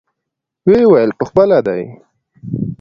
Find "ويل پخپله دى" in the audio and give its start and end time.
0.91-1.81